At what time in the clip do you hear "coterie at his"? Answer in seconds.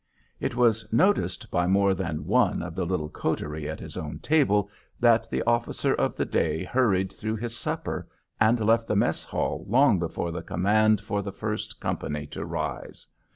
3.07-3.95